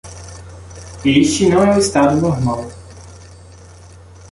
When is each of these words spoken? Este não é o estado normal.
Este 1.05 1.47
não 1.47 1.63
é 1.63 1.75
o 1.75 1.79
estado 1.79 2.19
normal. 2.19 2.67